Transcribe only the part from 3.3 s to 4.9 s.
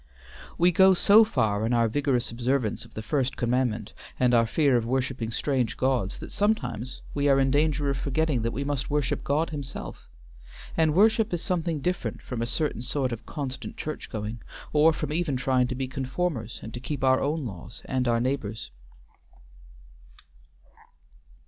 commandment, and our fear of